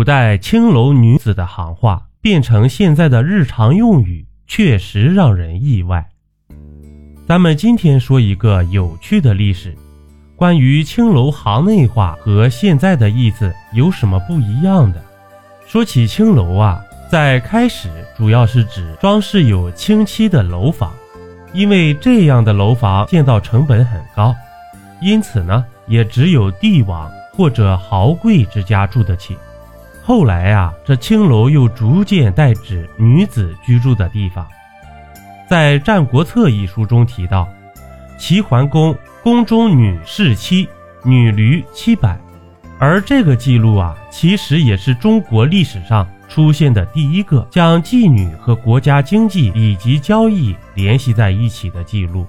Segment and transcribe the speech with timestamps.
[0.00, 6.08] 古代青楼女子的行话变成现在的日常用语，确实让人意外。
[7.28, 9.76] 咱们今天说一个有趣的历史，
[10.36, 15.04] 关于青楼行内话和现在的意思有什么不一样的？
[15.66, 20.90] 说起青楼啊，在开始主要是指装饰有青漆的楼房，
[21.52, 24.34] 因为这样的楼房建造成本很高，
[25.02, 29.36] 因此呢，也只有帝王或者豪贵之家住得起。
[30.02, 34.46] 后来啊，这青楼又逐渐代指女子居住的地方。
[35.48, 37.48] 在《战国策》一书中提到，
[38.18, 40.68] 齐桓公宫中女侍妻，
[41.04, 42.18] 女驴七百。
[42.78, 52.26] 而这个记录啊，其实也是中国历史上出现的第一个将妓女和国家经济以及交易联系在一起的记录。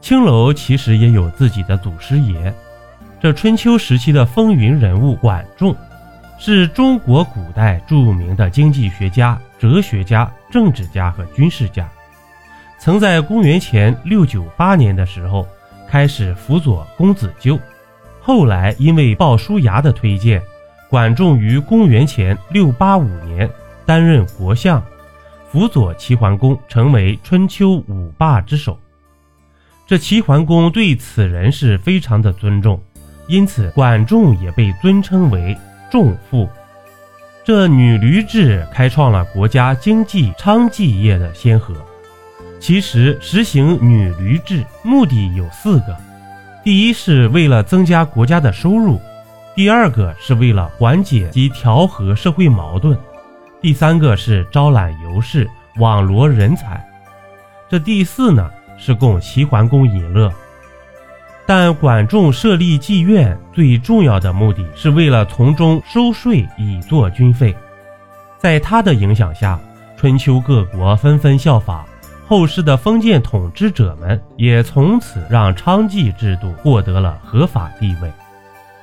[0.00, 2.54] 青楼其实也有自己的祖师爷，
[3.20, 5.76] 这春秋时期的风云人物管仲。
[6.44, 11.88] 是中国古代著名的经济学家、哲学家、政治家和军事家，
[12.80, 15.46] 曾在公元前六九八年的时候
[15.88, 17.56] 开始辅佐公子纠，
[18.20, 20.42] 后来因为鲍叔牙的推荐，
[20.90, 23.48] 管仲于公元前六八五年
[23.86, 24.82] 担任国相，
[25.48, 28.76] 辅佐齐桓公，成为春秋五霸之首。
[29.86, 32.82] 这齐桓公对此人是非常的尊重，
[33.28, 35.56] 因此管仲也被尊称为。
[35.92, 36.48] 重富，
[37.44, 41.74] 这女驴制开创了国家经济娼妓业的先河。
[42.58, 45.94] 其实实行女驴制目的有四个：
[46.64, 48.98] 第一是为了增加国家的收入；
[49.54, 52.96] 第二个是为了缓解及调和社会矛盾；
[53.60, 56.80] 第三个是招揽游士、网罗人才；
[57.68, 60.32] 这第四呢是供齐桓公饮乐。
[61.46, 67.54] 但管仲设立妓院最重要的目的是为了从中收税以作军费。
[68.38, 69.58] 在他的影响下，
[69.96, 71.84] 春秋各国纷纷效仿，
[72.26, 78.10] 后世的封建统治者们也从此让娼妓制度获得了合法地位。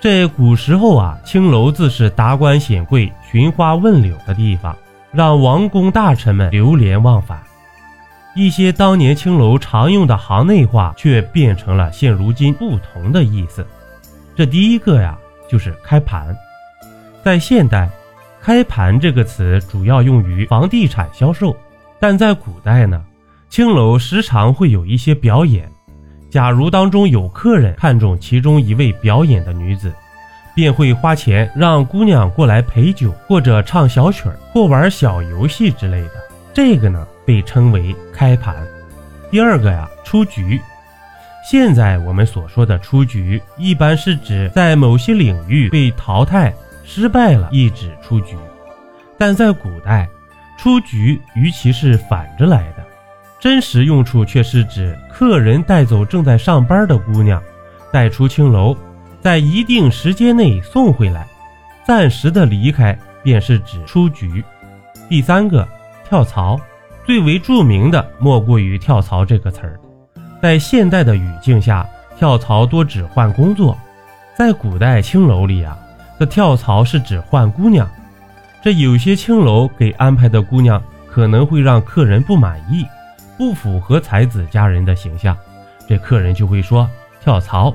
[0.00, 4.76] 这古时候啊，青楼自是达官显贵寻花问柳的地方，
[5.10, 7.40] 让王公大臣们流连忘返。
[8.34, 13.66] 一些当年青楼常用的行内话，却变成了现如今不同的意思。
[14.34, 16.34] 这第一个呀，就是开盘。
[17.22, 17.90] 在现代
[18.40, 21.54] ，“开盘”这个词主要用于房地产销售，
[22.00, 23.04] 但在古代呢，
[23.50, 25.70] 青楼时常会有一些表演。
[26.30, 29.92] 假如当中有客人看中其中一位表演的女子，
[30.54, 36.12] 便会花钱让姑娘过来陪酒，或者唱小曲儿，或玩小游戏之类的。
[36.54, 37.06] 这个呢？
[37.24, 38.54] 被称为开盘。
[39.30, 40.60] 第二个呀，出局。
[41.44, 48.36] 现在我们所说的出局，一般是指在某些领域被淘汰、失败了，一指出局。
[49.18, 50.08] 但在古代，
[50.56, 52.84] 出局与其是反着来的，
[53.40, 57.42] 真实用处却是指客人带走正在上班的姑娘，
[57.90, 58.76] 带出青楼，
[59.20, 61.26] 在一定时间内送回来，
[61.84, 64.44] 暂时的离开，便是指出局。
[65.08, 65.66] 第三个，
[66.08, 66.60] 跳槽。
[67.04, 69.78] 最为著名的莫过于“跳槽”这个词儿，
[70.40, 71.86] 在现代的语境下，
[72.16, 73.76] 跳槽多指换工作。
[74.36, 75.76] 在古代青楼里啊，
[76.18, 77.88] 这跳槽是指换姑娘。
[78.62, 82.86] 这有些青楼给安排的姑娘可能会让客人不满意，
[83.36, 85.36] 不符合才子佳人的形象，
[85.88, 86.88] 这客人就会说
[87.20, 87.74] 跳槽。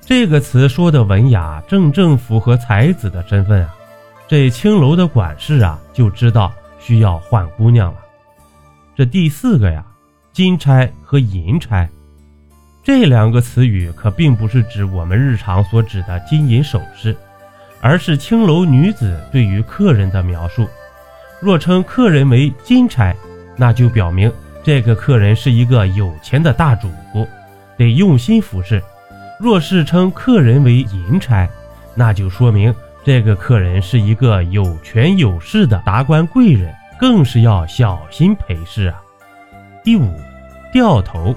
[0.00, 3.74] 这个词说的文雅，正正符合才子的身份啊。
[4.26, 7.98] 这青楼的管事啊就知道需要换姑娘了。
[8.98, 9.84] 这第四个呀，
[10.32, 11.88] 金钗和银钗，
[12.82, 17.16] 这两个词语可并不是指我们日常所指的金银首饰，
[17.80, 20.68] 而是青楼女子对于客人的描述。
[21.40, 23.14] 若称客人为金钗，
[23.56, 24.32] 那就表明
[24.64, 27.24] 这个客人是一个有钱的大主顾，
[27.76, 28.80] 得用心服侍；
[29.38, 31.48] 若是称客人为银钗，
[31.94, 36.74] 那就说明这个客人是一个有权有势的达官贵人。
[36.98, 39.00] 更是要小心陪侍啊。
[39.84, 40.12] 第五，
[40.72, 41.34] 掉头，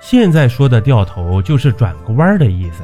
[0.00, 2.82] 现在说的掉头就是转个弯的意思。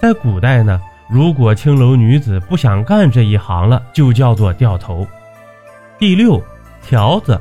[0.00, 5.06] 在古代呢，如果青楼女子不想干这一行了，就叫做掉头。
[5.98, 6.40] 第六，
[6.82, 7.40] 条子，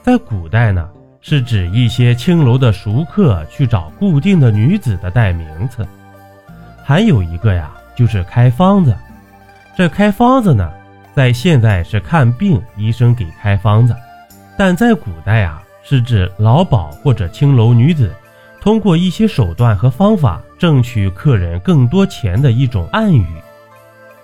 [0.00, 0.88] 在古代呢，
[1.20, 5.86] 是指一些青楼的熟客去找固定的女子的代名词。
[6.82, 8.96] 还有一个呀，就是开方子。
[9.76, 10.72] 这开方子呢？
[11.18, 13.92] 在现在是看病，医生给开方子，
[14.56, 18.14] 但在古代啊，是指老鸨或者青楼女子
[18.60, 23.26] 通过一些手段和方法挣取客人更多钱的一种暗语。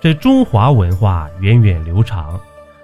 [0.00, 2.40] 这中华文化源远流长，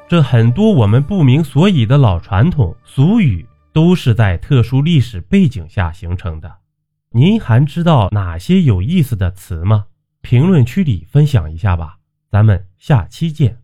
[0.08, 6.52] 这很多我们不明所以的老传统俗语，都是在特殊历史背景下形成的。
[7.12, 9.84] 您还知道哪些有意思的词吗？
[10.20, 11.98] 评论区里分享一下吧。
[12.28, 13.56] 咱们下期见。